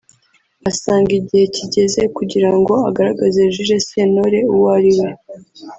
[0.69, 5.07] asanga igihe kigeze kugira ngo agaragaze Jules Sentore uwo ariwe